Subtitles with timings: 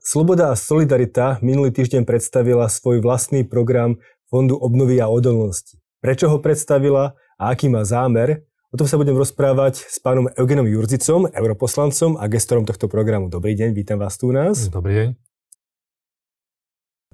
[0.00, 4.00] Sloboda a Solidarita minulý týždeň predstavila svoj vlastný program
[4.32, 5.76] Fondu obnovy a odolnosti.
[6.00, 8.48] Prečo ho predstavila a aký má zámer?
[8.72, 13.28] O tom sa budem rozprávať s pánom Eugenom Jurzicom, europoslancom a gestorom tohto programu.
[13.28, 14.72] Dobrý deň, vítam vás tu u nás.
[14.72, 15.08] Dobrý deň.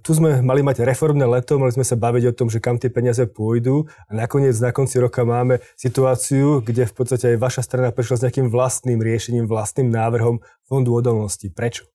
[0.07, 2.87] Tu sme mali mať reformné leto, mali sme sa baviť o tom, že kam tie
[2.87, 7.91] peniaze pôjdu a nakoniec na konci roka máme situáciu, kde v podstate aj vaša strana
[7.91, 10.39] prišla s nejakým vlastným riešením, vlastným návrhom
[10.71, 11.51] Fondu odolnosti.
[11.51, 11.91] Prečo?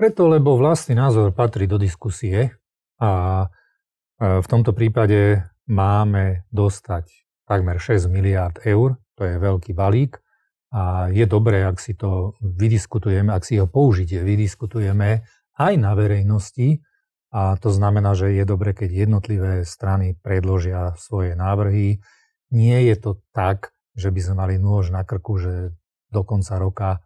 [0.00, 2.56] Preto, lebo vlastný názor patrí do diskusie
[2.96, 3.44] a
[4.16, 7.04] v tomto prípade máme dostať
[7.44, 10.16] takmer 6 miliard eur, to je veľký balík
[10.72, 15.20] a je dobré, ak si to vydiskutujeme, ak si ho použitie vydiskutujeme
[15.60, 16.80] aj na verejnosti
[17.28, 22.00] a to znamená, že je dobre, keď jednotlivé strany predložia svoje návrhy.
[22.48, 25.76] Nie je to tak, že by sme mali nôž na krku, že
[26.08, 27.04] do konca roka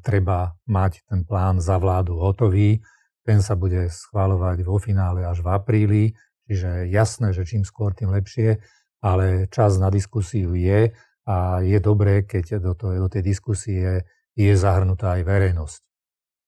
[0.00, 2.80] treba mať ten plán za vládu hotový.
[3.22, 6.04] Ten sa bude schváľovať vo finále až v apríli,
[6.48, 8.56] čiže jasné, že čím skôr, tým lepšie,
[9.04, 10.96] ale čas na diskusiu je
[11.28, 15.82] a je dobré, keď do, to, do tej diskusie je zahrnutá aj verejnosť.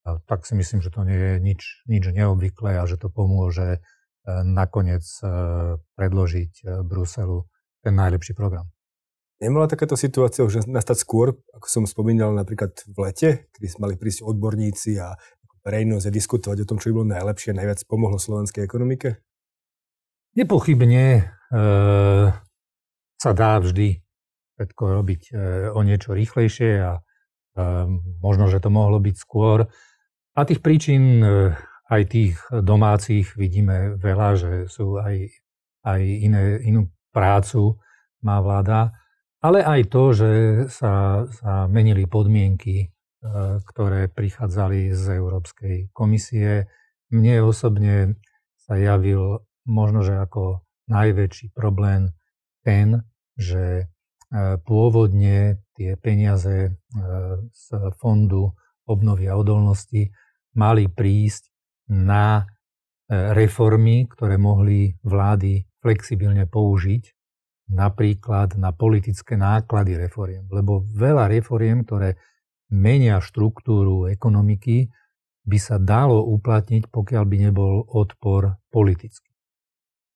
[0.08, 3.76] A tak si myslím, že to nie je nič, nič neobvyklé a že to pomôže
[3.76, 3.78] e,
[4.48, 5.28] nakoniec e,
[5.76, 7.44] predložiť Bruselu
[7.84, 8.72] ten najlepší program.
[9.40, 14.20] Nemala takáto situácia už nastať skôr, ako som spomínal napríklad v lete, kedy mali prísť
[14.20, 15.16] odborníci a
[15.64, 19.16] verejnosť a diskutovať o tom, čo by bolo najlepšie, najviac pomohlo slovenskej ekonomike?
[20.36, 21.22] Nepochybne e,
[23.16, 24.04] sa dá vždy
[24.60, 25.32] všetko robiť e,
[25.72, 27.02] o niečo rýchlejšie a e,
[28.20, 29.72] možno, že to mohlo byť skôr.
[30.36, 31.56] A tých príčin e,
[31.88, 35.32] aj tých domácich vidíme veľa, že sú aj,
[35.88, 37.80] aj iné, inú prácu
[38.20, 38.99] má vláda
[39.40, 40.30] ale aj to, že
[40.68, 42.86] sa, sa menili podmienky, e,
[43.64, 46.68] ktoré prichádzali z Európskej komisie.
[47.08, 48.20] Mne osobne
[48.60, 50.60] sa javil možno, že ako
[50.92, 52.12] najväčší problém
[52.60, 53.00] ten,
[53.40, 53.84] že e,
[54.60, 56.70] pôvodne tie peniaze e,
[57.48, 57.66] z
[57.96, 58.52] fondu
[58.84, 60.12] obnovy a odolnosti
[60.52, 61.48] mali prísť
[61.90, 62.46] na
[63.10, 67.19] reformy, ktoré mohli vlády flexibilne použiť
[67.70, 70.44] napríklad na politické náklady reforiem.
[70.50, 72.18] Lebo veľa reforiem, ktoré
[72.70, 74.90] menia štruktúru ekonomiky,
[75.46, 79.32] by sa dalo uplatniť, pokiaľ by nebol odpor politický.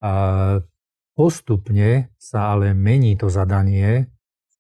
[0.05, 0.13] A
[1.17, 4.11] postupne sa ale mení to zadanie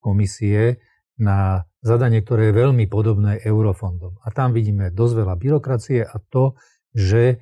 [0.00, 0.80] komisie
[1.20, 4.24] na zadanie, ktoré je veľmi podobné eurofondom.
[4.24, 6.56] A tam vidíme dosť veľa byrokracie a to,
[6.96, 7.36] že e,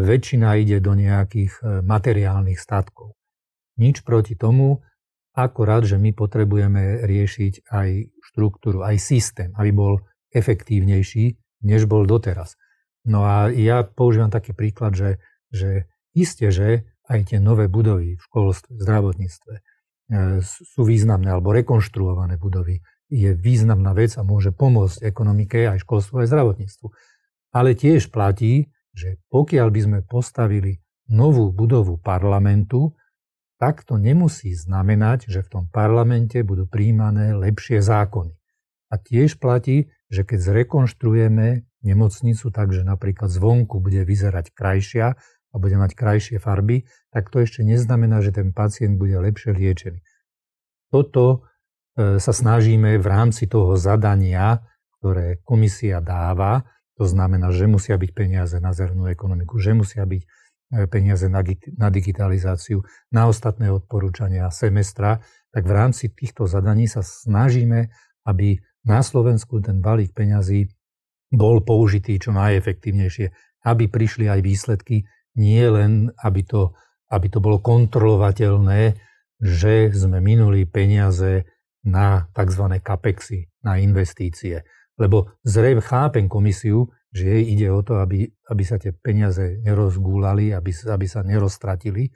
[0.00, 3.14] väčšina ide do nejakých e, materiálnych statkov.
[3.74, 4.82] Nič proti tomu,
[5.34, 7.88] akorát, že my potrebujeme riešiť aj
[8.30, 9.94] štruktúru, aj systém, aby bol
[10.30, 11.34] efektívnejší,
[11.66, 12.54] než bol doteraz.
[13.04, 15.20] No a ja používam taký príklad, že,
[15.50, 19.62] že isté, že aj tie nové budovy v školstve, v zdravotníctve e,
[20.40, 22.80] sú významné, alebo rekonštruované budovy
[23.12, 26.86] je významná vec a môže pomôcť ekonomike, aj školstvu, aj zdravotníctvu.
[27.52, 30.80] Ale tiež platí, že pokiaľ by sme postavili
[31.12, 32.96] novú budovu parlamentu,
[33.64, 38.36] tak to nemusí znamenať, že v tom parlamente budú príjmané lepšie zákony.
[38.92, 45.16] A tiež platí, že keď zrekonštruujeme nemocnicu tak, že napríklad zvonku bude vyzerať krajšia
[45.48, 50.04] a bude mať krajšie farby, tak to ešte neznamená, že ten pacient bude lepšie liečený.
[50.92, 51.24] Toto
[51.96, 54.60] e, sa snažíme v rámci toho zadania,
[55.00, 56.68] ktoré komisia dáva,
[57.00, 60.43] to znamená, že musia byť peniaze na zernú ekonomiku, že musia byť
[60.90, 62.82] peniaze na, digitalizáciu,
[63.14, 65.22] na ostatné odporúčania semestra,
[65.54, 67.94] tak v rámci týchto zadaní sa snažíme,
[68.26, 70.68] aby na Slovensku ten balík peňazí
[71.32, 73.26] bol použitý čo najefektívnejšie,
[73.64, 75.08] aby prišli aj výsledky,
[75.40, 76.74] nie len aby to,
[77.10, 78.94] aby to bolo kontrolovateľné,
[79.40, 81.48] že sme minuli peniaze
[81.84, 82.64] na tzv.
[82.80, 84.64] capexy, na investície.
[84.94, 90.50] Lebo zrejme chápem komisiu, že jej ide o to, aby, aby sa tie peniaze nerozgúlali,
[90.50, 92.10] aby, aby sa neroztratili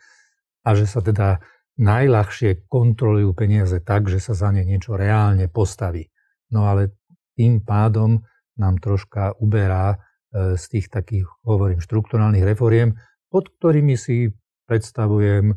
[0.66, 1.38] a že sa teda
[1.78, 6.10] najľahšie kontrolujú peniaze tak, že sa za ne niečo reálne postaví.
[6.50, 6.98] No ale
[7.38, 8.26] tým pádom
[8.58, 12.98] nám troška uberá e, z tých takých, hovorím, štruktúrálnych reforiem,
[13.30, 14.34] pod ktorými si
[14.66, 15.56] predstavujem, e,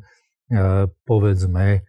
[1.01, 1.79] povedzme, e,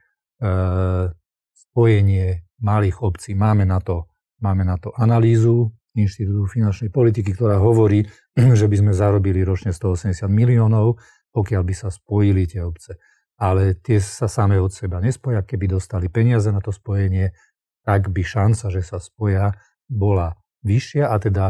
[1.52, 3.36] spojenie malých obcí.
[3.36, 4.08] Máme na to,
[4.40, 8.08] máme na to analýzu, Inštitútu finančnej politiky, ktorá hovorí,
[8.60, 11.00] že by sme zarobili ročne 180 miliónov,
[11.32, 12.96] pokiaľ by sa spojili tie obce.
[13.40, 15.42] Ale tie sa same od seba nespoja.
[15.42, 17.34] Keby dostali peniaze na to spojenie,
[17.82, 19.56] tak by šanca, že sa spoja,
[19.90, 21.46] bola vyššia a teda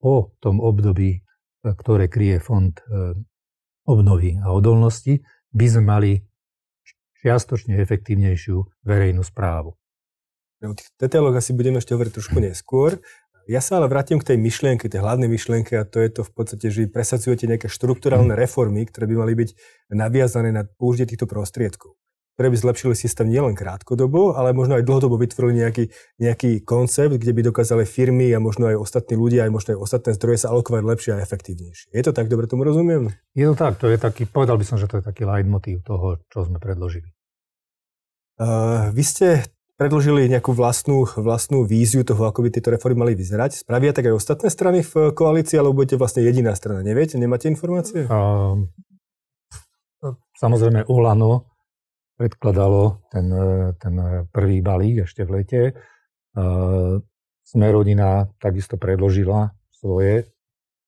[0.00, 1.20] po tom období,
[1.60, 2.72] ktoré kryje fond
[3.84, 5.20] obnovy a odolnosti,
[5.52, 6.12] by sme mali
[7.20, 9.76] čiastočne efektívnejšiu verejnú správu.
[10.64, 12.96] O tých detailoch asi budeme ešte hovoriť trošku neskôr.
[13.44, 16.32] Ja sa ale vrátim k tej myšlienke, tej hlavnej myšlienke a to je to v
[16.32, 18.40] podstate, že presadzujete nejaké štruktúralne mhm.
[18.40, 19.50] reformy, ktoré by mali byť
[19.92, 21.98] naviazané na použitie týchto prostriedkov
[22.34, 25.84] ktoré by zlepšili systém nielen krátkodobo, ale možno aj dlhodobo vytvorili nejaký,
[26.18, 30.10] nejaký koncept, kde by dokázali firmy a možno aj ostatní ľudia, aj možno aj ostatné
[30.18, 31.94] zdroje sa alokovať lepšie a efektívnejšie.
[31.94, 33.14] Je to tak, dobre tomu rozumiem?
[33.38, 36.18] Je to tak, to je taký, povedal by som, že to je taký leitmotív toho,
[36.26, 37.06] čo sme predložili.
[38.34, 43.66] Uh, vy ste predložili nejakú vlastnú, vlastnú víziu toho, ako by tieto reformy mali vyzerať.
[43.66, 46.86] Spravia tak aj ostatné strany v koalícii, alebo budete vlastne jediná strana?
[46.86, 47.18] Neviete?
[47.18, 48.06] Nemáte informácie?
[48.06, 48.70] Uh,
[50.38, 51.50] samozrejme, Olano
[52.14, 53.26] predkladalo ten,
[53.82, 53.94] ten
[54.30, 55.62] prvý balík ešte v lete.
[56.38, 57.02] Uh,
[57.44, 60.32] Sme rodina takisto predložila svoje,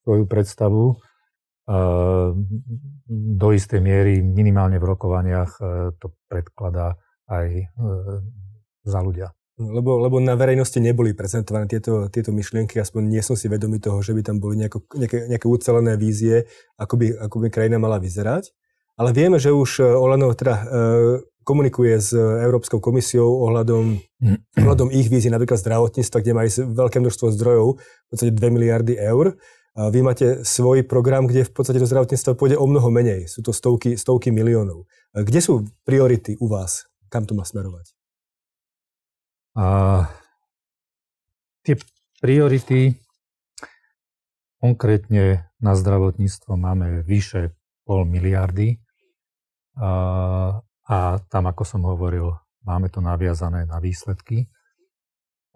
[0.06, 0.96] svoju predstavu.
[1.66, 2.32] Uh,
[3.10, 6.94] do istej miery minimálne v rokovaniach uh, to predkladá
[7.26, 7.74] aj
[8.86, 9.34] za ľudia.
[9.56, 14.04] Lebo, lebo na verejnosti neboli prezentované tieto, tieto myšlienky, aspoň nie som si vedomý toho,
[14.04, 16.44] že by tam boli nejako, nejaké, nejaké ucelené vízie,
[16.76, 18.52] ako by, ako by krajina mala vyzerať.
[19.00, 20.64] Ale vieme, že už e, Olano teda e,
[21.40, 23.96] komunikuje s Európskou komisiou ohľadom,
[24.60, 29.40] ohľadom ich vízie, napríklad zdravotníctva, kde majú veľké množstvo zdrojov, v podstate 2 miliardy eur.
[29.76, 33.28] A vy máte svoj program, kde v podstate do zdravotníctva pôjde o mnoho menej.
[33.28, 34.88] Sú to stovky, stovky miliónov.
[35.12, 36.88] Kde sú priority u vás?
[37.12, 37.95] Kam to má smerovať?
[39.56, 39.66] A
[41.64, 41.80] tie
[42.20, 42.92] priority
[44.60, 47.56] konkrétne na zdravotníctvo máme vyše
[47.88, 48.76] pol miliardy
[49.80, 50.96] a, a
[51.32, 52.36] tam, ako som hovoril,
[52.68, 54.52] máme to naviazané na výsledky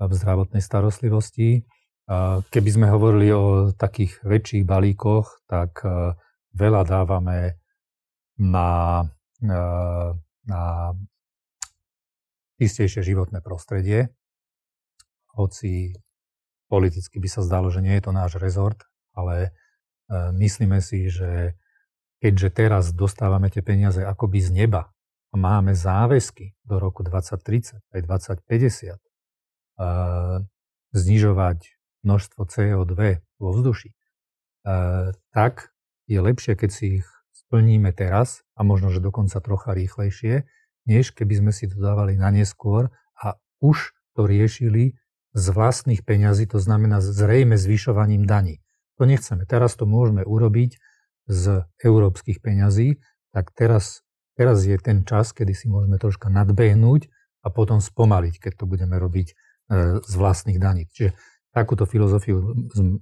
[0.01, 1.69] v zdravotnej starostlivosti.
[2.09, 5.85] A keby sme hovorili o takých väčších balíkoch, tak
[6.57, 7.61] veľa dávame
[8.41, 9.05] na,
[10.49, 10.63] na
[12.61, 14.13] čistejšie životné prostredie.
[15.33, 15.97] Hoci
[16.69, 18.85] politicky by sa zdalo, že nie je to náš rezort,
[19.17, 19.51] ale e,
[20.37, 21.57] myslíme si, že
[22.21, 24.93] keďže teraz dostávame tie peniaze akoby z neba
[25.33, 28.01] a máme záväzky do roku 2030 aj
[28.45, 28.99] 2050 e,
[30.93, 31.59] znižovať
[32.05, 33.97] množstvo CO2 vo vzduši, e,
[35.33, 35.73] tak
[36.05, 40.45] je lepšie, keď si ich splníme teraz a možno, že dokonca trocha rýchlejšie,
[40.87, 44.97] než keby sme si to dávali na neskôr a už to riešili
[45.31, 48.59] z vlastných peňazí, to znamená zrejme zvyšovaním daní.
[48.99, 49.47] To nechceme.
[49.47, 50.77] Teraz to môžeme urobiť
[51.31, 52.99] z európskych peňazí,
[53.31, 54.03] tak teraz,
[54.35, 57.07] teraz je ten čas, kedy si môžeme troška nadbehnúť
[57.47, 59.35] a potom spomaliť, keď to budeme robiť e,
[60.03, 60.91] z vlastných daní.
[60.91, 61.15] Čiže
[61.55, 62.43] takúto filozofiu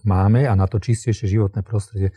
[0.04, 2.14] máme a na to čistejšie životné prostredie e,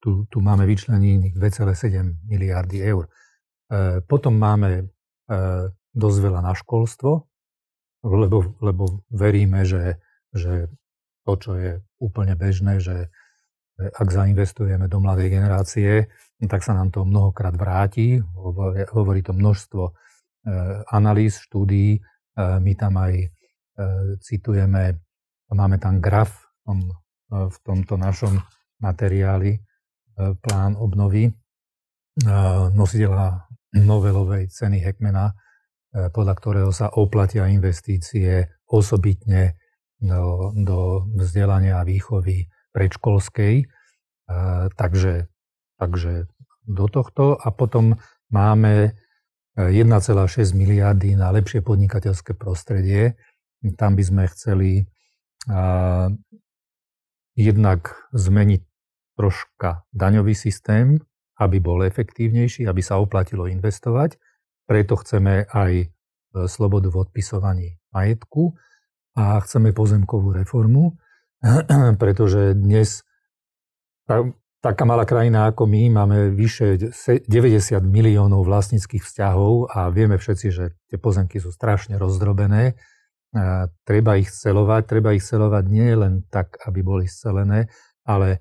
[0.00, 3.08] tu, tu máme vyčlenených 2,7 miliardy eur.
[3.66, 4.84] E, potom máme e,
[5.90, 7.26] dosť veľa na školstvo,
[8.06, 9.98] lebo, lebo veríme, že,
[10.30, 10.70] že
[11.26, 13.10] to, čo je úplne bežné, že
[13.76, 16.08] ak zainvestujeme do mladej generácie,
[16.48, 18.24] tak sa nám to mnohokrát vráti.
[18.94, 19.92] Hovorí, to množstvo e,
[20.88, 22.00] analýz, štúdií.
[22.36, 23.32] My tam aj
[24.20, 25.00] citujeme,
[25.48, 26.36] máme tam graf
[26.68, 26.92] v,
[27.32, 28.36] v tomto našom
[28.80, 29.56] materiáli,
[30.16, 31.32] plán obnovy
[32.72, 33.45] nositeľa
[33.76, 35.34] Novelovej ceny Heckmana, e,
[36.08, 39.60] podľa ktorého sa oplatia investície osobitne
[40.00, 43.54] do, do vzdelania a výchovy predškolskej.
[43.60, 43.64] E,
[44.72, 45.28] takže,
[45.76, 46.28] takže
[46.64, 47.36] do tohto.
[47.36, 48.00] A potom
[48.32, 48.96] máme
[49.56, 53.20] 1,6 e, miliardy na lepšie podnikateľské prostredie.
[53.76, 54.86] Tam by sme chceli
[57.38, 58.62] jednak zmeniť
[59.16, 61.00] troška daňový systém,
[61.36, 64.16] aby bol efektívnejší, aby sa oplatilo investovať.
[64.64, 65.86] Preto chceme aj e,
[66.48, 68.56] slobodu v odpisovaní majetku
[69.16, 70.96] a chceme pozemkovú reformu,
[72.02, 73.04] pretože dnes
[74.60, 77.28] taká malá krajina ako my máme vyše 90
[77.86, 82.74] miliónov vlastníckých vzťahov a vieme všetci, že tie pozemky sú strašne rozdrobené.
[83.36, 87.68] A treba ich celovať, treba ich celovať nie len tak, aby boli scelené,
[88.06, 88.40] ale,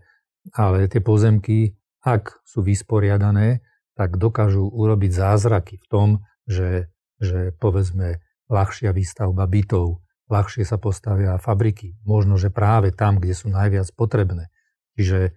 [0.56, 3.66] ale tie pozemky ak sú vysporiadané,
[3.98, 6.10] tak dokážu urobiť zázraky v tom,
[6.46, 13.34] že, že povedzme ľahšia výstavba bytov, ľahšie sa postavia fabriky, možno, že práve tam, kde
[13.34, 14.54] sú najviac potrebné.
[14.94, 15.34] Čiže,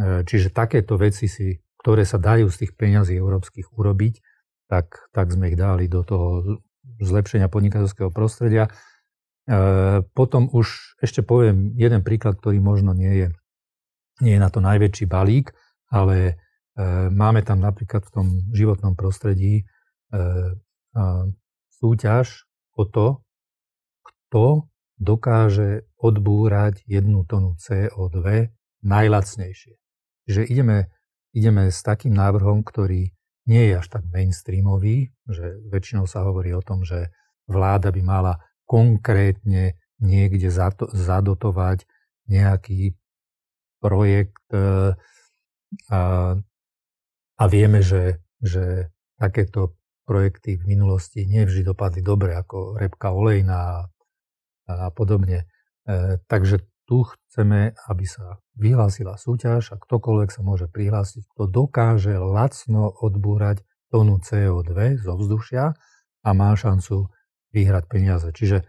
[0.00, 4.24] e, čiže takéto veci, si, ktoré sa dajú z tých peňazí európskych urobiť,
[4.72, 6.58] tak, tak sme ich dali do toho
[6.98, 8.72] zlepšenia podnikateľského prostredia.
[10.18, 13.28] potom už ešte poviem jeden príklad, ktorý možno nie je,
[14.18, 15.54] nie je na to najväčší balík,
[15.90, 16.38] ale
[17.10, 19.64] máme tam napríklad v tom životnom prostredí
[21.76, 22.44] súťaž
[22.76, 23.24] o to,
[24.04, 28.52] kto dokáže odbúrať jednu tonu CO2
[28.84, 29.74] najlacnejšie.
[30.26, 30.88] Čiže ideme,
[31.36, 33.12] ideme s takým návrhom, ktorý
[33.46, 37.14] nie je až tak mainstreamový, že väčšinou sa hovorí o tom, že
[37.46, 40.50] vláda by mala konkrétne niekde
[40.92, 41.86] zadotovať
[42.26, 42.98] nejaký
[43.78, 44.98] projekt e,
[45.90, 46.34] a,
[47.36, 53.90] a vieme, že, že takéto projekty v minulosti nevždy dopadli dobre, ako repka olejná
[54.66, 55.46] a podobne.
[55.86, 62.14] E, takže tu chceme, aby sa vyhlásila súťaž a ktokoľvek sa môže prihlásiť, kto dokáže
[62.18, 65.74] lacno odbúrať tónu CO2 zo vzdušia
[66.22, 67.10] a má šancu
[67.50, 68.28] vyhrať peniaze.
[68.30, 68.66] Čiže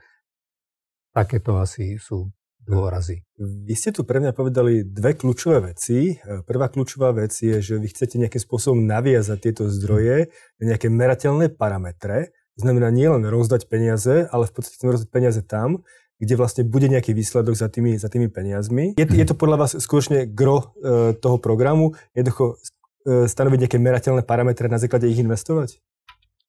[1.13, 2.33] takéto asi sú
[2.67, 3.24] dôrazy.
[3.39, 6.19] Vy ste tu pre mňa povedali dve kľúčové veci.
[6.43, 11.55] Prvá kľúčová vec je, že vy chcete nejakým spôsobom naviazať tieto zdroje na nejaké merateľné
[11.55, 12.36] parametre.
[12.59, 17.53] Znamená nielen rozdať peniaze, ale v podstate rozdať peniaze tam, kde vlastne bude nejaký výsledok
[17.53, 18.97] za tými, za tými peniazmi.
[18.97, 22.57] Je, je to podľa vás skutočne gro e, toho programu, jednoducho
[23.05, 25.77] e, stanoviť nejaké merateľné parametre na základe ich investovať?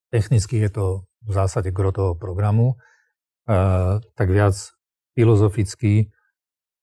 [0.08, 0.84] Technicky je to
[1.28, 2.80] v zásade gro toho programu.
[3.44, 4.56] E, tak viac
[5.18, 6.14] filozoficky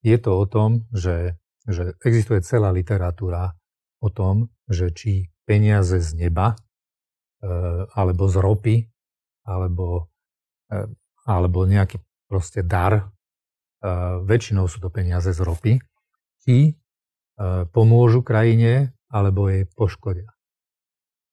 [0.03, 3.55] je to o tom, že, že existuje celá literatúra
[4.03, 6.57] o tom, že či peniaze z neba e,
[7.95, 8.77] alebo z ropy
[9.47, 10.11] alebo,
[10.67, 10.83] e,
[11.23, 13.15] alebo nejaký proste dar,
[14.25, 15.77] väčšinou sú to peniaze z ropy,
[16.41, 16.73] či
[17.69, 20.25] pomôžu krajine, alebo jej poškodia.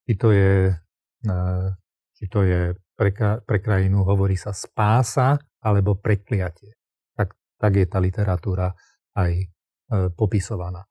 [0.05, 0.77] Či to je,
[2.13, 6.77] či to je pre, pre krajinu, hovorí sa spása, alebo prekliatie.
[7.63, 8.75] Tak, je tá literatúra
[9.15, 9.47] aj e,
[10.19, 10.83] popisovaná.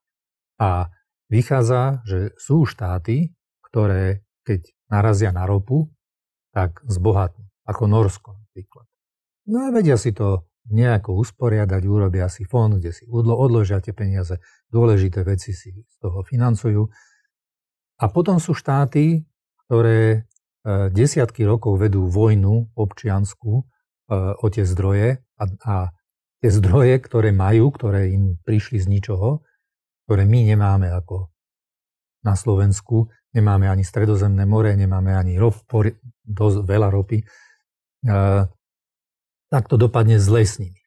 [0.55, 0.87] A
[1.27, 3.35] vychádza, že sú štáty,
[3.67, 5.91] ktoré keď narazia na ropu,
[6.51, 8.85] tak zbohatnú, ako Norsko napríklad.
[9.47, 14.37] No a vedia si to nejako usporiadať, urobia si fond, kde si odložia tie peniaze,
[14.69, 16.85] dôležité veci si z toho financujú.
[18.01, 19.25] A potom sú štáty,
[19.65, 20.19] ktoré e,
[20.93, 23.63] desiatky rokov vedú vojnu občiansku e,
[24.37, 25.75] o tie zdroje a, a
[26.41, 29.45] tie zdroje, ktoré majú, ktoré im prišli z ničoho,
[30.09, 31.29] ktoré my nemáme ako
[32.25, 35.61] na Slovensku, nemáme ani stredozemné more, nemáme ani rop,
[36.25, 37.25] dosť veľa ropy, e,
[39.49, 40.81] tak to dopadne zle s nimi.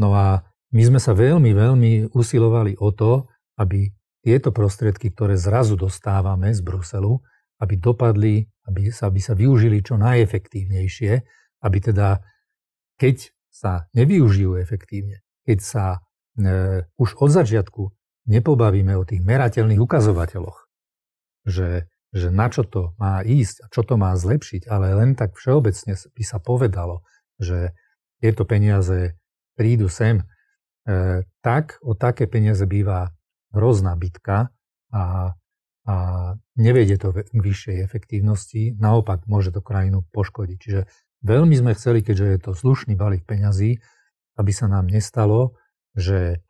[0.00, 0.42] No a
[0.74, 3.28] my sme sa veľmi, veľmi usilovali o to,
[3.60, 3.92] aby
[4.24, 7.20] tieto prostriedky, ktoré zrazu dostávame z Bruselu,
[7.60, 11.12] aby dopadli, aby sa, aby sa využili čo najefektívnejšie,
[11.62, 12.24] aby teda,
[12.96, 15.84] keď sa nevyužijú efektívne, keď sa
[16.34, 17.94] e, už od začiatku
[18.26, 20.66] nepobavíme o tých merateľných ukazovateľoch,
[21.46, 25.38] že, že na čo to má ísť a čo to má zlepšiť, ale len tak
[25.38, 27.06] všeobecne by sa povedalo,
[27.38, 27.70] že
[28.18, 29.14] tieto peniaze
[29.54, 33.14] prídu sem, e, tak o také peniaze býva
[33.54, 34.50] hrozná bitka
[34.90, 35.30] a,
[35.86, 35.94] a
[36.58, 40.58] nevedie to k vyššej efektívnosti, naopak môže to krajinu poškodiť.
[40.58, 40.80] Čiže
[41.24, 43.80] veľmi sme chceli, keďže je to slušný balík peňazí,
[44.36, 45.56] aby sa nám nestalo,
[45.96, 46.44] že,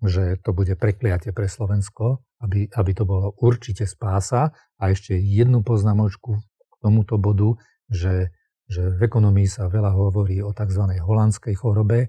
[0.00, 4.56] že to bude prekliatie pre Slovensko, aby, aby to bolo určite spása.
[4.80, 7.60] A ešte jednu poznamočku k tomuto bodu,
[7.92, 10.82] že že v ekonomii sa veľa hovorí o tzv.
[10.96, 12.08] holandskej chorobe,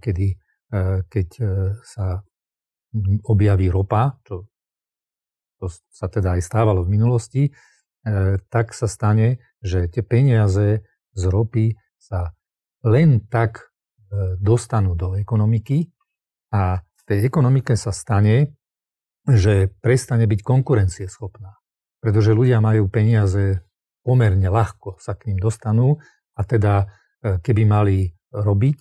[0.00, 0.36] kedy e,
[1.04, 1.44] keď e,
[1.84, 2.24] sa
[3.28, 4.50] objaví ropa, čo
[5.60, 7.42] to sa teda aj stávalo v minulosti,
[8.48, 10.82] tak sa stane, že tie peniaze
[11.14, 12.34] z ropy sa
[12.86, 13.70] len tak
[14.40, 15.86] dostanú do ekonomiky
[16.50, 18.58] a v tej ekonomike sa stane,
[19.26, 21.54] že prestane byť konkurencieschopná.
[22.02, 23.62] Pretože ľudia majú peniaze
[24.02, 26.00] pomerne ľahko sa k ním dostanú
[26.34, 26.88] a teda
[27.20, 27.98] e, keby mali
[28.32, 28.78] robiť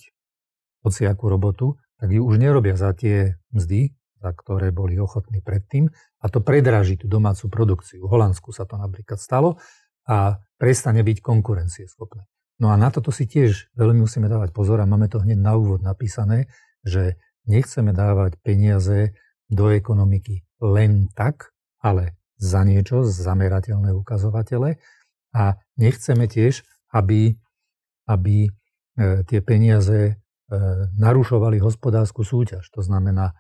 [0.88, 3.92] hociakú robotu, tak ju už nerobia za tie mzdy,
[4.24, 5.92] za ktoré boli ochotní predtým
[6.24, 8.08] a to predraží tú domácu produkciu.
[8.08, 9.60] V Holandsku sa to napríklad stalo
[10.08, 12.28] a prestane byť konkurencieschopné.
[12.60, 15.56] No a na toto si tiež veľmi musíme dávať pozor a máme to hneď na
[15.56, 16.52] úvod napísané,
[16.84, 17.16] že
[17.48, 19.16] nechceme dávať peniaze
[19.48, 24.76] do ekonomiky len tak, ale za niečo, zamerateľné ukazovatele,
[25.34, 27.38] a nechceme tiež, aby,
[28.10, 28.52] aby e,
[29.30, 30.14] tie peniaze e,
[30.98, 32.66] narušovali hospodárskú súťaž.
[32.74, 33.38] To znamená,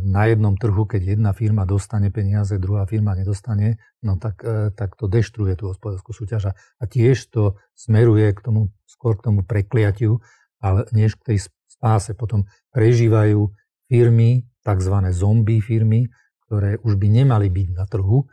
[0.00, 4.40] na jednom trhu, keď jedna firma dostane peniaze, druhá firma nedostane, no tak,
[4.72, 9.44] tak to deštruuje tú hospodárskú súťaž a tiež to smeruje k tomu, skôr k tomu
[9.44, 10.24] prekliatiu
[10.60, 12.12] ale než k tej spáse.
[12.12, 13.48] Potom prežívajú
[13.88, 14.94] firmy, tzv.
[15.10, 16.06] zombie firmy,
[16.46, 18.28] ktoré už by nemali byť na trhu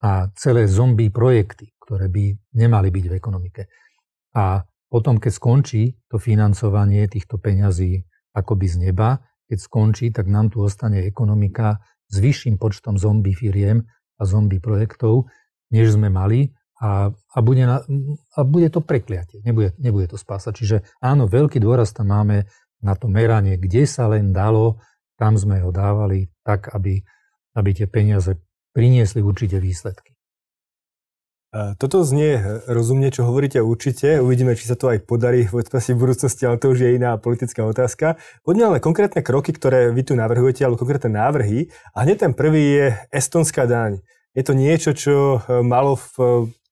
[0.00, 3.62] a celé zombie projekty, ktoré by nemali byť v ekonomike.
[4.38, 10.52] A potom, keď skončí to financovanie týchto peňazí akoby z neba, keď skončí, tak nám
[10.52, 13.84] tu ostane ekonomika s vyšším počtom zombie firiem
[14.18, 15.28] a zombie projektov,
[15.74, 17.82] než sme mali a, a, bude, na,
[18.34, 20.52] a bude to prekliatie, nebude, nebude to spásať.
[20.54, 22.46] Čiže áno, veľký dôraz tam máme
[22.84, 24.82] na to meranie, kde sa len dalo,
[25.16, 27.00] tam sme ho dávali tak, aby,
[27.54, 28.36] aby tie peniaze
[28.74, 30.13] priniesli určite výsledky.
[31.54, 34.18] Toto znie rozumne, čo hovoríte určite.
[34.18, 35.62] Uvidíme, či sa to aj podarí v
[35.94, 38.18] budúcnosti, ale to už je iná politická otázka.
[38.42, 41.70] Poďme ale konkrétne kroky, ktoré vy tu navrhujete, alebo konkrétne návrhy.
[41.94, 44.02] A hneď ten prvý je estonská daň.
[44.34, 46.24] Je to niečo, čo e, malo v e,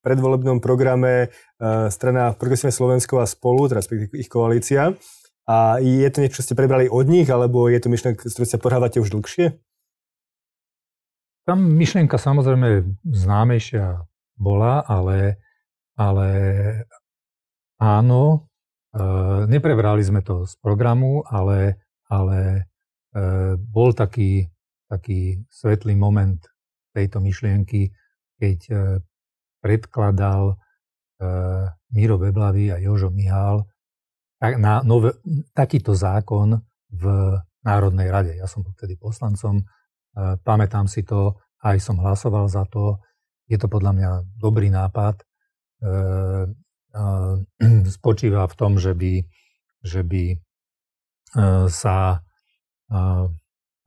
[0.02, 4.98] predvolebnom programe e, strana Progresívne Slovensko a spolu, teraz ich koalícia.
[5.46, 8.58] A je to niečo, čo ste prebrali od nich, alebo je to myšlenka, s sa
[8.58, 9.62] porávate už dlhšie?
[11.46, 14.10] Tam myšlienka samozrejme známejšia
[14.42, 15.38] bola, ale,
[15.94, 16.30] ale
[17.78, 18.50] áno,
[18.90, 19.06] e,
[19.46, 21.78] neprebrali sme to z programu, ale,
[22.10, 22.38] ale
[23.14, 24.50] e, bol taký,
[24.90, 26.42] taký svetlý moment
[26.90, 27.94] tejto myšlienky,
[28.36, 28.74] keď e,
[29.62, 30.58] predkladal
[31.94, 33.62] Miro Beblavý a Jožo Mihál
[34.42, 35.14] na nové,
[35.54, 36.58] takýto zákon
[36.90, 37.04] v
[37.62, 38.34] Národnej rade.
[38.34, 39.62] Ja som bol vtedy poslancom,
[40.42, 42.98] pamätám si to, aj som hlasoval za to,
[43.48, 45.20] je to podľa mňa dobrý nápad.
[45.20, 45.24] E,
[47.96, 49.24] spočíva v tom, že by,
[49.82, 50.36] že by e,
[51.68, 52.18] sa e,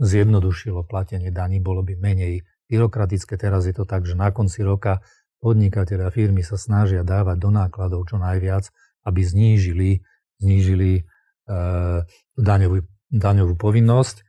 [0.01, 3.39] zjednodušilo platenie daní, bolo by menej byrokratické.
[3.39, 4.99] Teraz je to tak, že na konci roka
[5.39, 8.67] podnikateľe a firmy sa snažia dávať do nákladov čo najviac,
[9.05, 10.01] aby znížili,
[10.41, 11.05] znížili
[12.33, 12.81] daňovú,
[13.13, 14.25] daňovú povinnosť.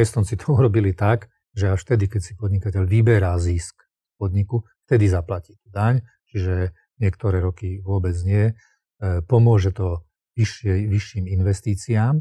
[0.00, 3.89] Estonci to urobili tak, že až vtedy, keď si podnikateľ vyberá zisk
[4.20, 8.52] podniku, vtedy zaplatí tú daň, čiže niektoré roky vôbec nie.
[8.52, 10.04] E, pomôže to
[10.36, 12.20] vyššie, vyšším investíciám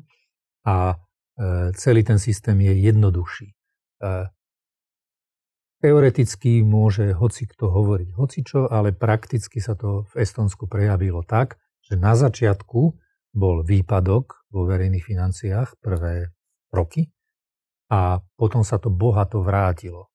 [0.64, 0.96] a e,
[1.76, 3.52] celý ten systém je jednoduchší.
[3.52, 3.56] E,
[5.84, 12.00] teoreticky môže hoci kto hovoriť hocičo, ale prakticky sa to v Estonsku prejavilo tak, že
[12.00, 12.82] na začiatku
[13.36, 16.34] bol výpadok vo verejných financiách prvé
[16.74, 17.12] roky
[17.90, 20.09] a potom sa to bohato vrátilo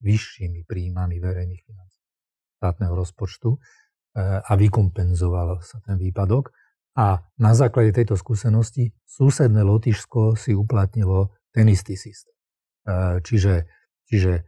[0.00, 2.00] vyššími príjmami verejných financí
[2.60, 3.58] štátneho rozpočtu e,
[4.20, 6.52] a vykompenzoval sa ten výpadok.
[7.00, 12.36] A na základe tejto skúsenosti susedné Lotyšsko si uplatnilo ten istý systém.
[12.84, 13.64] E, čiže,
[14.04, 14.44] čiže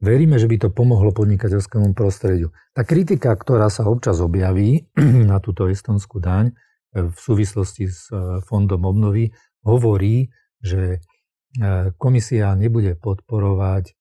[0.00, 2.56] veríme, že by to pomohlo podnikateľskému prostrediu.
[2.72, 4.88] Tá kritika, ktorá sa občas objaví
[5.30, 6.56] na túto estonskú daň
[6.96, 8.08] e, v súvislosti s
[8.48, 9.28] fondom obnovy,
[9.60, 11.02] hovorí, že
[11.96, 13.96] komisia nebude podporovať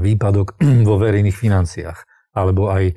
[0.00, 1.98] výpadok vo verejných financiách.
[2.36, 2.94] Alebo aj e,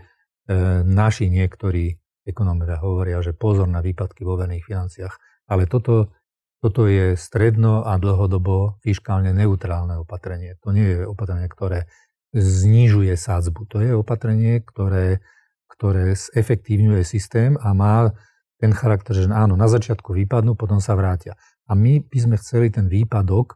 [0.84, 1.96] naši niektorí
[2.28, 5.16] ekonómovia hovoria, že pozor na výpadky vo verejných financiách.
[5.48, 6.12] Ale toto,
[6.60, 10.60] toto je stredno a dlhodobo fiskálne neutrálne opatrenie.
[10.68, 11.88] To nie je opatrenie, ktoré
[12.36, 13.62] znižuje sádzbu.
[13.72, 15.24] To je opatrenie, ktoré,
[15.72, 18.12] ktoré zefektívňuje systém a má
[18.58, 21.38] ten charakter, že áno, na začiatku vypadnú, potom sa vrátia.
[21.70, 23.56] A my by sme chceli ten výpadok,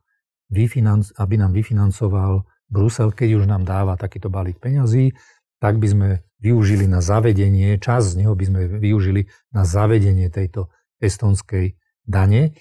[0.52, 5.12] aby nám vyfinancoval Brusel, keď už nám dáva takýto balík peňazí,
[5.60, 6.10] tak by sme
[6.42, 12.58] využili na zavedenie, čas z neho by sme využili na zavedenie tejto estonskej dane.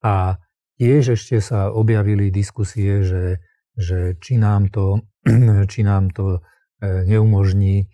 [0.00, 0.40] A
[0.80, 3.44] tiež ešte sa objavili diskusie, že,
[3.76, 5.04] že či, nám to,
[5.72, 7.86] či nám to e, neumožní e,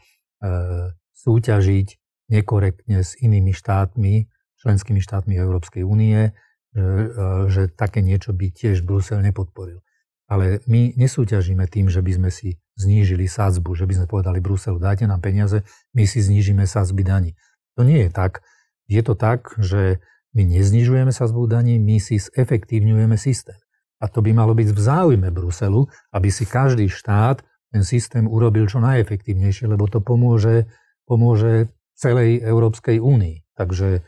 [1.16, 1.88] súťažiť
[2.30, 6.30] nekorektne s inými štátmi, členskými štátmi Európskej únie,
[6.70, 9.83] že, e, že také niečo by tiež Brusel nepodporil.
[10.24, 14.80] Ale my nesúťažíme tým, že by sme si znížili sadzbu, že by sme povedali Bruselu,
[14.80, 17.36] dajte nám peniaze, my si znížime sadzby daní.
[17.76, 18.40] To nie je tak.
[18.88, 20.00] Je to tak, že
[20.34, 23.56] my neznižujeme sadzbu daní, my si zefektívňujeme systém.
[24.02, 28.66] A to by malo byť v záujme Bruselu, aby si každý štát ten systém urobil
[28.66, 30.66] čo najefektívnejšie, lebo to pomôže,
[31.06, 33.46] pomôže celej Európskej únii.
[33.54, 34.02] Takže,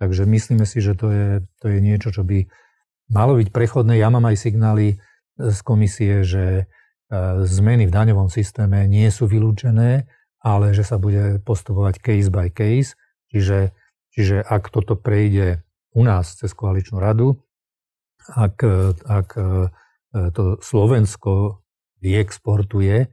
[0.00, 1.28] takže myslíme si, že to je,
[1.60, 2.48] to je niečo, čo by
[3.12, 4.00] malo byť prechodné.
[4.00, 5.00] Ja mám aj signály
[5.36, 6.64] z komisie, že e,
[7.44, 10.08] zmeny v daňovom systéme nie sú vylúčené,
[10.40, 12.96] ale že sa bude postupovať case by case.
[13.30, 13.76] Čiže,
[14.12, 17.40] čiže ak toto prejde u nás cez koaličnú radu,
[18.32, 18.58] ak,
[19.06, 19.44] ak e,
[20.32, 21.62] to Slovensko
[22.00, 23.08] vyexportuje e,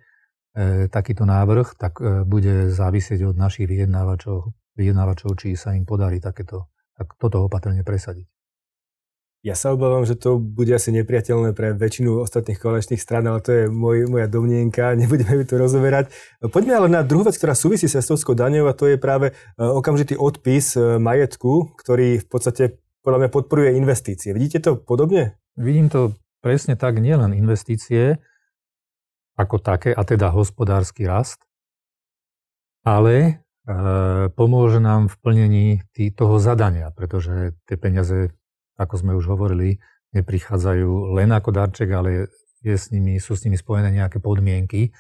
[0.88, 7.18] takýto návrh, tak bude závisieť od našich vyjednávačov, vyjednávačov či sa im podarí takéto tak
[7.18, 8.33] toto opatrenie presadiť.
[9.44, 13.52] Ja sa obávam, že to bude asi nepriateľné pre väčšinu ostatných koaličných stran, ale to
[13.52, 16.16] je môj, moja domnienka, nebudeme to rozoberať.
[16.40, 19.60] Poďme ale na druhú vec, ktorá súvisí s estovskou daňou a to je práve e,
[19.60, 24.32] okamžitý odpis e, majetku, ktorý v podstate podľa mňa podporuje investície.
[24.32, 25.36] Vidíte to podobne?
[25.60, 28.24] Vidím to presne tak, nielen investície
[29.36, 31.44] ako také, a teda hospodársky rast,
[32.88, 33.32] ale e,
[34.32, 38.32] pomôže nám v plnení tý, toho zadania, pretože tie peniaze
[38.78, 39.78] ako sme už hovorili,
[40.14, 42.30] neprichádzajú len ako darček, ale
[42.64, 44.92] je s nimi, sú s nimi spojené nejaké podmienky, e,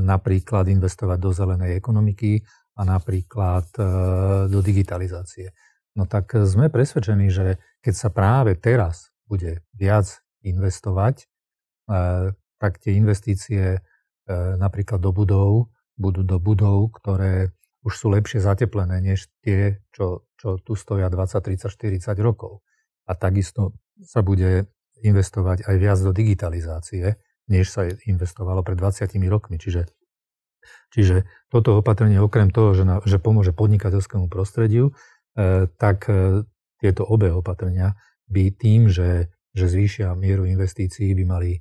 [0.00, 2.40] napríklad investovať do zelenej ekonomiky
[2.78, 3.82] a napríklad e,
[4.48, 5.52] do digitalizácie.
[5.98, 11.26] No tak sme presvedčení, že keď sa práve teraz bude viac investovať, e,
[12.58, 13.78] tak tie investície
[14.60, 17.48] napríklad do budov budú do budov, ktoré
[17.80, 22.60] už sú lepšie zateplené než tie, čo, čo tu stoja 20, 30, 40 rokov
[23.08, 23.72] a takisto
[24.04, 24.68] sa bude
[25.00, 27.16] investovať aj viac do digitalizácie,
[27.48, 29.56] než sa investovalo pred 20 rokmi.
[29.56, 29.88] Čiže,
[30.92, 36.44] čiže toto opatrenie okrem toho, že, na, že pomôže podnikateľskému prostrediu, e, tak e,
[36.78, 37.96] tieto obe opatrenia
[38.28, 41.60] by tým, že, že zvýšia mieru investícií, by mali e,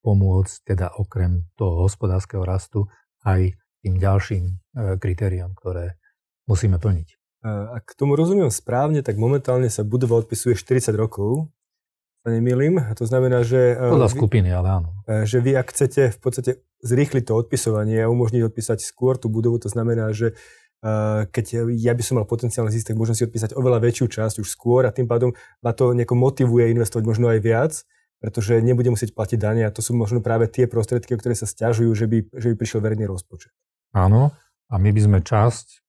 [0.00, 2.88] pomôcť teda okrem toho hospodárskeho rastu
[3.28, 3.52] aj
[3.84, 4.54] tým ďalším e,
[4.96, 6.00] kritériám, ktoré
[6.48, 7.19] musíme plniť.
[7.46, 11.48] Ak tomu rozumiem správne, tak momentálne sa budova odpisuje 40 rokov,
[12.20, 12.76] sa nemýlim.
[12.96, 13.76] To znamená, že...
[13.76, 14.88] E, Podľa skupiny, ale áno.
[15.08, 16.50] E, že vy, ak chcete v podstate
[16.84, 20.36] zrýchliť to odpisovanie a umožniť odpísať skôr tú budovu, to znamená, že
[20.84, 24.36] e, keď ja by som mal potenciálny zisk, tak môžem si odpísať oveľa väčšiu časť
[24.44, 25.32] už skôr a tým pádom
[25.64, 27.72] ma to nejako motivuje investovať možno aj viac,
[28.20, 31.48] pretože nebudem musieť platiť dane a to sú možno práve tie prostriedky, o ktoré sa
[31.48, 33.52] stiažujú, že by, že by prišiel verejný rozpočet.
[33.96, 34.36] Áno,
[34.68, 35.80] a my by sme časť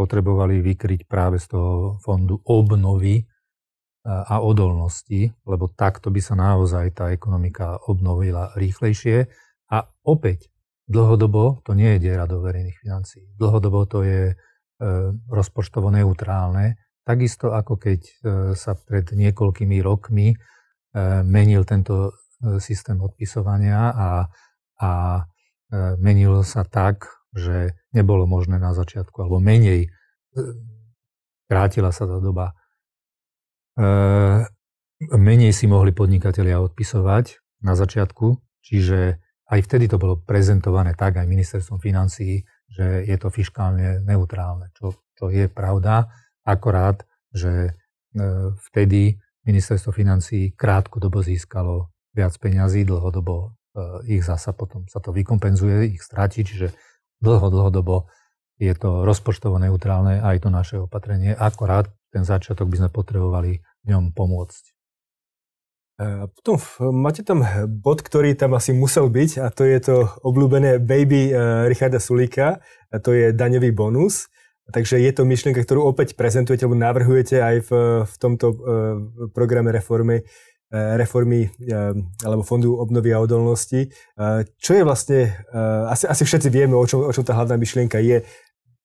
[0.00, 3.28] potrebovali vykryť práve z toho fondu obnovy
[4.04, 9.28] a odolnosti, lebo takto by sa naozaj tá ekonomika obnovila rýchlejšie.
[9.68, 10.48] A opäť,
[10.88, 13.28] dlhodobo to nie je diera do verejných financií.
[13.36, 14.34] Dlhodobo to je e,
[15.28, 16.80] rozpočtovo neutrálne.
[17.04, 18.12] Takisto ako keď e,
[18.56, 20.36] sa pred niekoľkými rokmi e,
[21.28, 24.24] menil tento systém odpisovania a,
[24.80, 24.92] a
[26.00, 29.88] menil sa tak, že nebolo možné na začiatku, alebo menej, e,
[31.46, 32.54] krátila sa tá doba.
[33.78, 33.84] E,
[35.14, 41.26] menej si mohli podnikatelia odpisovať na začiatku, čiže aj vtedy to bolo prezentované tak aj
[41.26, 46.10] ministerstvom financií, že je to fiskálne neutrálne, čo, čo je pravda,
[46.46, 47.72] akorát, že e,
[48.70, 53.54] vtedy ministerstvo financií krátkodobo získalo viac peňazí, dlhodobo
[54.06, 56.74] ich zasa potom sa to vykompenzuje, ich stráti, čiže
[57.20, 58.08] dlho, dlhodobo
[58.60, 61.32] je to rozpočtovo neutrálne aj to naše opatrenie.
[61.32, 64.64] Akorát ten začiatok by sme potrebovali v ňom pomôcť.
[66.40, 66.56] Potom
[66.96, 71.32] máte tam bod, ktorý tam asi musel byť a to je to obľúbené baby e,
[71.68, 72.56] Richarda Sulíka
[72.88, 74.32] a to je daňový bonus.
[74.72, 77.70] Takže je to myšlienka, ktorú opäť prezentujete alebo navrhujete aj v,
[78.08, 78.56] v tomto e,
[79.36, 80.24] programe reformy Eh,
[80.70, 83.90] reformy eh, alebo Fondu obnovy a odolnosti.
[83.90, 85.34] Eh, čo je vlastne,
[85.90, 88.22] asi, asi všetci vieme, o čom, o čom tá hlavná myšlienka je.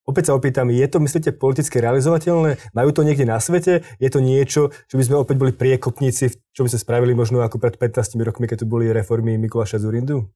[0.06, 2.62] Opäť sa opýtam, je to, myslíte, politicky realizovateľné?
[2.78, 3.82] Majú to niekde na svete?
[3.98, 7.58] Je to niečo, čo by sme opäť boli priekopníci, čo by sme spravili možno ako
[7.58, 10.30] pred 15 rokmi, keď tu boli reformy Mikuláša Zurindu?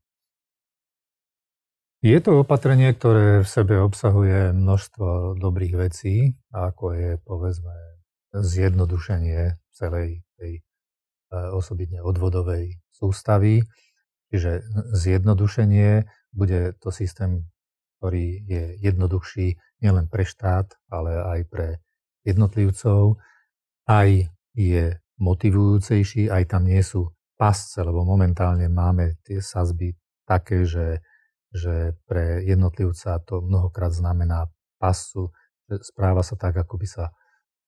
[2.02, 7.76] Je to opatrenie, ktoré v sebe obsahuje množstvo dobrých vecí, ako je, povedzme,
[8.34, 10.64] zjednodušenie celej tej
[11.32, 13.64] osobitne odvodovej sústavy.
[14.30, 14.62] Čiže
[14.94, 17.50] zjednodušenie bude to systém,
[17.98, 21.68] ktorý je jednoduchší nielen pre štát, ale aj pre
[22.24, 23.18] jednotlivcov.
[23.90, 24.10] Aj
[24.54, 24.84] je
[25.18, 29.96] motivujúcejší, aj tam nie sú pasce, lebo momentálne máme tie sazby
[30.28, 31.02] také, že,
[31.50, 35.32] že pre jednotlivca to mnohokrát znamená pasu,
[35.68, 37.06] že správa sa tak, ako by sa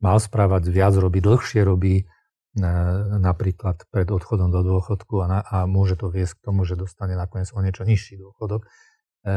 [0.02, 2.06] mal správať, viac robí, dlhšie robí,
[2.56, 7.16] napríklad pred odchodom do dôchodku a, na, a môže to viesť k tomu, že dostane
[7.16, 8.70] nakoniec o niečo nižší dôchodok e,
[9.32, 9.36] e,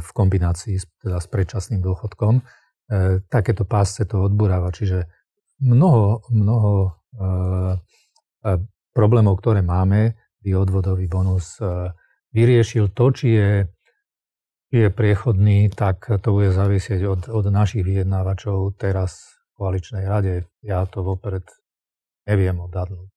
[0.00, 2.40] v kombinácii s, teda s predčasným dôchodkom.
[2.40, 2.42] E,
[3.28, 5.04] takéto pásce to odburáva, čiže
[5.60, 6.88] mnoho, mnoho e,
[8.48, 8.52] e,
[8.96, 11.92] problémov, ktoré máme, by odvodový bonus e,
[12.32, 12.96] vyriešil.
[12.96, 13.50] To, či je,
[14.72, 20.48] je priechodný, tak to bude závisieť od, od našich vyjednávačov teraz v koaličnej rade.
[20.64, 21.44] Ja to vopred
[22.26, 23.14] neviem odhadnúť.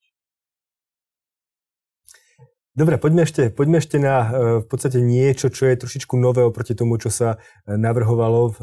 [2.77, 4.27] Dobre, poďme ešte, poďme ešte na e,
[4.61, 8.53] v podstate niečo, čo je trošičku nové oproti tomu, čo sa e, navrhovalo,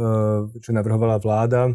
[0.54, 1.74] e, čo navrhovala vláda.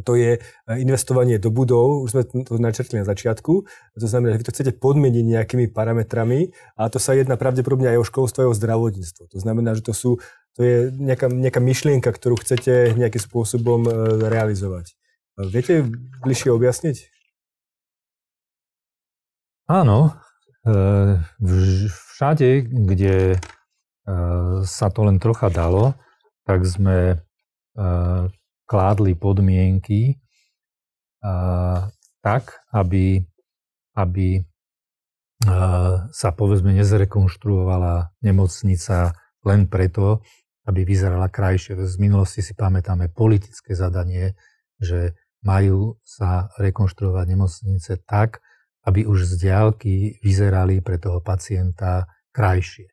[0.00, 0.40] to je
[0.80, 3.52] investovanie do budov, už sme to načrtli na začiatku,
[3.92, 8.00] to znamená, že vy to chcete podmeniť nejakými parametrami a to sa jedná pravdepodobne aj
[8.00, 9.28] o školstvo, aj o zdravotníctvo.
[9.28, 10.16] To znamená, že to sú,
[10.56, 13.84] to je nejaká, nejaká myšlienka, ktorú chcete nejakým spôsobom
[14.24, 14.96] realizovať.
[15.36, 15.84] Viete
[16.24, 17.19] bližšie objasniť?
[19.70, 20.18] Áno.
[20.66, 20.74] E,
[22.18, 23.38] všade, kde
[24.66, 25.94] sa to len trocha dalo,
[26.42, 27.22] tak sme
[28.66, 30.18] kládli podmienky
[32.18, 33.22] tak, aby,
[33.94, 34.42] aby
[36.10, 39.14] sa povedzme nezrekonštruovala nemocnica
[39.46, 40.26] len preto,
[40.66, 41.78] aby vyzerala krajšie.
[41.78, 44.34] Z minulosti si pamätáme politické zadanie,
[44.82, 45.14] že
[45.46, 48.42] majú sa rekonštruovať nemocnice tak,
[48.88, 52.88] aby už z diálky vyzerali pre toho pacienta krajšie.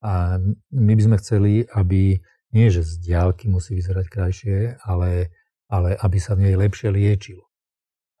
[0.00, 0.40] A
[0.72, 2.18] my by sme chceli, aby
[2.50, 5.30] nie, že z diálky musí vyzerať krajšie, ale,
[5.70, 7.46] ale aby sa v nej lepšie liečilo.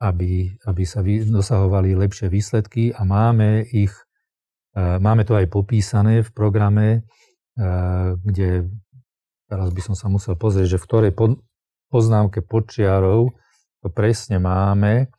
[0.00, 3.92] Aby, aby sa vy, dosahovali lepšie výsledky a máme ich,
[4.76, 7.00] e, máme to aj popísané v programe, e,
[8.22, 8.70] kde
[9.50, 11.12] teraz by som sa musel pozrieť, že v ktorej
[11.90, 13.34] poznámke počiarov
[13.82, 15.10] to presne máme.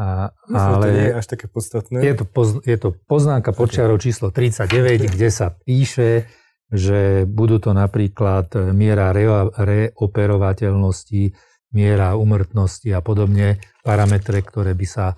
[0.00, 2.00] A, Myslím, ale to nie je až také podstatné.
[2.00, 6.24] Je to, poz, je to poznámka počiarov číslo 39, kde sa píše,
[6.72, 9.12] že budú to napríklad miera
[9.60, 11.36] reoperovateľnosti,
[11.76, 15.16] miera umrtnosti a podobne, parametre, ktoré by sa e,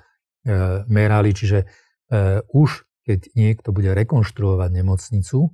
[0.90, 1.30] merali.
[1.30, 1.66] Čiže e,
[2.50, 5.50] už keď niekto bude rekonštruovať nemocnicu, e,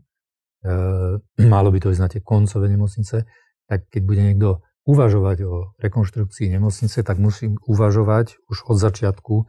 [1.52, 3.28] malo by to ísť na tie koncové nemocnice,
[3.68, 9.44] tak keď bude niekto uvažovať o rekonštrukcii nemocnice, tak musím uvažovať už od začiatku,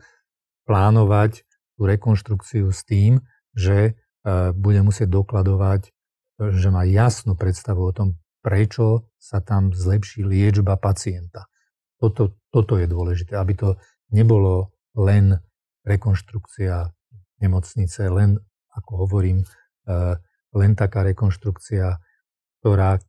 [0.67, 1.47] plánovať
[1.80, 3.23] tú rekonštrukciu s tým,
[3.56, 3.95] že
[4.54, 5.95] bude musieť dokladovať
[6.39, 11.52] že má jasnú predstavu o tom, prečo sa tam zlepší liečba pacienta.
[11.99, 13.69] Toto, toto je dôležité, aby to
[14.15, 15.36] nebolo len
[15.84, 16.88] rekonštrukcia
[17.43, 18.39] nemocnice, len,
[18.71, 19.47] ako hovorím, e,
[20.56, 21.99] len taká rekonštrukcia,
[22.63, 23.04] ktorá,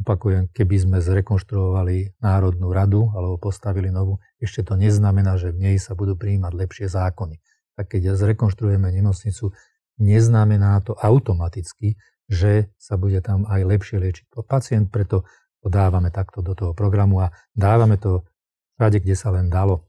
[0.00, 5.76] opakujem, keby sme zrekonštruovali Národnú radu alebo postavili novú, ešte to neznamená, že v nej
[5.80, 7.40] sa budú prijímať lepšie zákony.
[7.76, 9.52] Tak keď zrekonštruujeme nemocnicu,
[9.96, 11.96] neznamená to automaticky,
[12.28, 15.24] že sa bude tam aj lepšie liečiť pacient, preto
[15.62, 18.26] to dávame takto do toho programu a dávame to
[18.76, 19.88] všade, kde sa len dalo.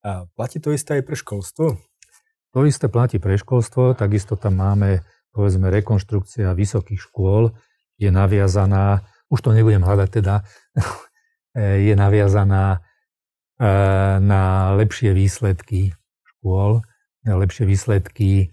[0.00, 1.76] A platí to isté aj pre školstvo?
[2.50, 7.54] To isté platí pre školstvo, takisto tam máme, povedzme, rekonštrukcia vysokých škôl,
[8.00, 10.42] je naviazaná, už to nebudem hľadať teda,
[11.88, 12.78] je naviazaná e,
[14.20, 15.94] na lepšie výsledky
[16.26, 16.82] škôl,
[17.24, 18.50] lepšie výsledky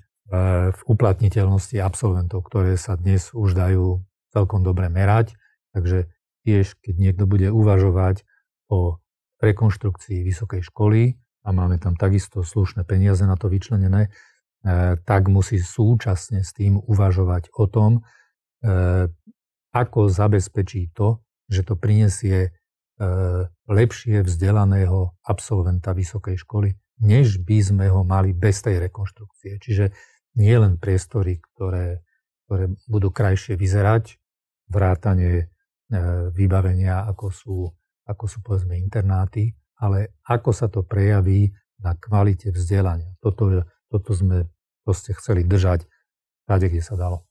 [0.75, 4.03] v uplatniteľnosti absolventov, ktoré sa dnes už dajú
[4.35, 5.39] celkom dobre merať.
[5.71, 6.11] Takže
[6.43, 8.27] tiež, keď niekto bude uvažovať
[8.67, 8.99] o
[9.39, 11.15] rekonštrukcii vysokej školy
[11.47, 14.11] a máme tam takisto slušné peniaze na to vyčlenené,
[15.07, 18.03] tak musí súčasne s tým uvažovať o tom,
[19.71, 22.49] ako zabezpečí to, že to prinesie e,
[23.67, 29.60] lepšie vzdelaného absolventa vysokej školy, než by sme ho mali bez tej rekonštrukcie.
[29.60, 29.86] Čiže
[30.38, 32.03] nie len priestory, ktoré,
[32.45, 34.17] ktoré budú krajšie vyzerať,
[34.67, 35.45] vrátanie e,
[36.36, 37.58] vybavenia, ako sú,
[38.08, 43.13] ako sú povedzme internáty, ale ako sa to prejaví na kvalite vzdelania.
[43.21, 44.49] Toto, toto sme
[44.82, 45.86] proste chceli držať
[46.49, 47.26] tady, kde sa dalo.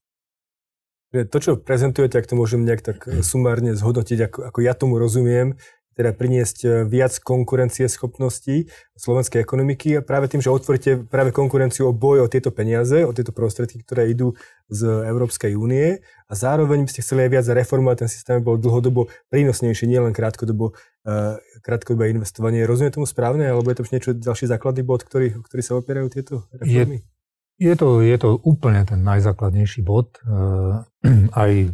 [1.25, 3.25] To, čo prezentujete, ak to môžem nejak tak hm.
[3.25, 5.57] sumárne zhodnotiť, ako, ako ja tomu rozumiem,
[5.97, 8.69] teda priniesť e, viac konkurencie schopností
[9.01, 13.17] slovenskej ekonomiky a práve tým, že otvoríte práve konkurenciu o boj o tieto peniaze, o
[13.17, 14.37] tieto prostriedky, ktoré idú
[14.69, 19.09] z Európskej únie a zároveň by ste chceli aj viac reformovať ten systém, bol dlhodobo
[19.33, 20.77] prínosnejší, nielen krátkodobo,
[21.07, 22.67] uh, krátkodobé investovanie.
[22.67, 26.35] Rozumie tomu správne, alebo je to niečo ďalší základný bod, ktorý, ktorý sa opierajú tieto
[26.51, 27.07] reformy?
[27.07, 27.16] Je,
[27.57, 30.17] je, to, je to úplne ten najzákladnejší bod.
[30.25, 30.85] Uh,
[31.43, 31.73] aj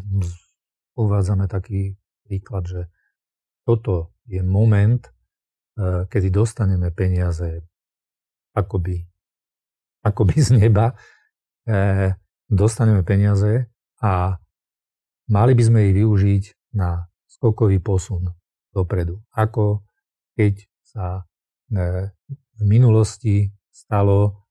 [0.96, 2.80] uvádzame taký príklad, že
[3.62, 5.02] toto je moment,
[5.78, 7.62] eh, kedy dostaneme peniaze
[8.54, 9.02] akoby,
[10.04, 10.94] akoby z neba,
[11.66, 12.14] eh,
[12.50, 13.70] dostaneme peniaze
[14.02, 14.36] a
[15.30, 16.42] mali by sme ich využiť
[16.76, 18.28] na skokový posun
[18.74, 19.22] dopredu.
[19.32, 19.84] Ako
[20.36, 21.24] keď sa
[21.72, 22.12] eh,
[22.58, 24.41] v minulosti stalo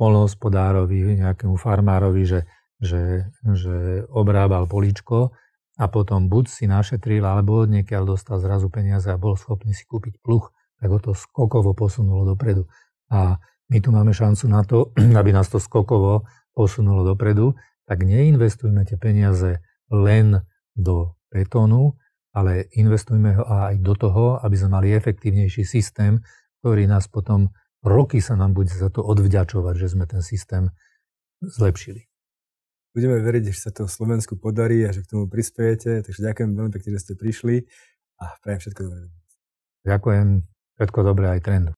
[0.00, 2.40] polnohospodárovi, nejakému farmárovi, že,
[2.82, 5.30] že, že obrábal políčko
[5.78, 9.86] a potom buď si našetril, alebo od niekiaľ dostal zrazu peniaze a bol schopný si
[9.86, 10.50] kúpiť pluch,
[10.82, 12.66] tak ho to skokovo posunulo dopredu.
[13.12, 13.38] A
[13.70, 17.56] my tu máme šancu na to, aby nás to skokovo posunulo dopredu,
[17.88, 20.40] tak neinvestujme tie peniaze len
[20.72, 21.96] do betónu,
[22.32, 26.20] ale investujme ho aj do toho, aby sme mali efektívnejší systém,
[26.60, 27.52] ktorý nás potom
[27.86, 30.70] roky sa nám bude za to odvďačovať, že sme ten systém
[31.38, 32.06] zlepšili.
[32.92, 36.72] Budeme veriť, že sa to Slovensku podarí a že k tomu prispiejete, takže ďakujem veľmi
[36.74, 37.64] pekne, že ste prišli
[38.18, 39.06] a prajem všetko dobré.
[39.86, 40.26] Ďakujem,
[40.76, 41.70] všetko dobré aj trendu.